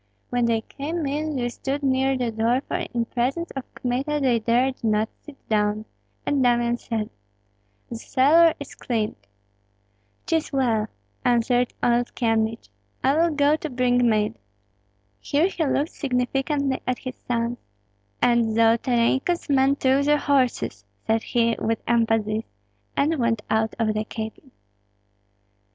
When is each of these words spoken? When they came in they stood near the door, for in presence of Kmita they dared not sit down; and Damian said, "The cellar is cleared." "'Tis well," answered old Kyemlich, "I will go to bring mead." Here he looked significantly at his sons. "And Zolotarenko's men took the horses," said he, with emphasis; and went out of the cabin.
When 0.31 0.45
they 0.45 0.61
came 0.61 1.05
in 1.05 1.35
they 1.35 1.49
stood 1.49 1.83
near 1.83 2.17
the 2.17 2.31
door, 2.31 2.61
for 2.67 2.77
in 2.91 3.05
presence 3.05 3.51
of 3.51 3.65
Kmita 3.75 4.19
they 4.19 4.39
dared 4.39 4.83
not 4.83 5.09
sit 5.21 5.37
down; 5.47 5.85
and 6.25 6.41
Damian 6.43 6.77
said, 6.79 7.11
"The 7.87 7.97
cellar 7.97 8.55
is 8.59 8.73
cleared." 8.73 9.13
"'Tis 10.25 10.51
well," 10.51 10.87
answered 11.23 11.75
old 11.83 12.15
Kyemlich, 12.15 12.69
"I 13.03 13.15
will 13.15 13.29
go 13.35 13.55
to 13.57 13.69
bring 13.69 14.09
mead." 14.09 14.33
Here 15.19 15.45
he 15.49 15.63
looked 15.67 15.91
significantly 15.91 16.81
at 16.87 16.97
his 16.97 17.17
sons. 17.27 17.59
"And 18.23 18.55
Zolotarenko's 18.55 19.49
men 19.51 19.75
took 19.75 20.05
the 20.05 20.17
horses," 20.17 20.83
said 21.05 21.21
he, 21.21 21.55
with 21.59 21.77
emphasis; 21.87 22.45
and 22.97 23.19
went 23.19 23.43
out 23.51 23.75
of 23.77 23.93
the 23.93 24.05
cabin. 24.05 24.49